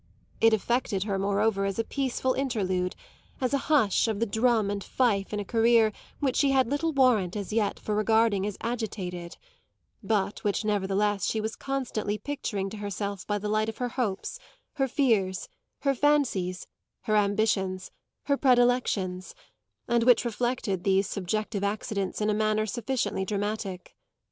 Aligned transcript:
It 0.39 0.51
affected 0.51 1.03
her 1.03 1.19
moreover 1.19 1.63
as 1.63 1.77
a 1.77 1.83
peaceful 1.83 2.33
interlude, 2.33 2.95
as 3.39 3.53
a 3.53 3.59
hush 3.69 4.07
of 4.07 4.19
the 4.19 4.25
drum 4.25 4.71
and 4.71 4.83
fife 4.83 5.31
in 5.31 5.39
a 5.39 5.45
career 5.45 5.91
which 6.19 6.37
she 6.37 6.49
had 6.49 6.67
little 6.71 6.91
warrant 6.91 7.35
as 7.35 7.53
yet 7.53 7.79
for 7.79 7.93
regarding 7.93 8.43
as 8.47 8.57
agitated, 8.61 9.37
but 10.01 10.43
which 10.43 10.65
nevertheless 10.65 11.27
she 11.27 11.39
was 11.39 11.55
constantly 11.55 12.17
picturing 12.17 12.67
to 12.71 12.77
herself 12.77 13.27
by 13.27 13.37
the 13.37 13.47
light 13.47 13.69
of 13.69 13.77
her 13.77 13.89
hopes, 13.89 14.39
her 14.73 14.87
fears, 14.87 15.47
her 15.81 15.93
fancies, 15.93 16.65
her 17.01 17.15
ambitions, 17.15 17.91
her 18.23 18.37
predilections, 18.37 19.35
and 19.87 20.03
which 20.05 20.25
reflected 20.25 20.83
these 20.83 21.07
subjective 21.07 21.63
accidents 21.63 22.21
in 22.21 22.29
a 22.31 22.33
manner 22.33 22.65
sufficiently 22.65 23.23
dramatic. 23.23 23.95